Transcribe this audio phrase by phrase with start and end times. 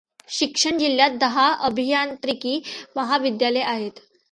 [0.29, 2.61] शिक्षण जिल्ह्यात दहा अभियांत्रिकी
[2.95, 3.99] महाविद्यालये आहेत.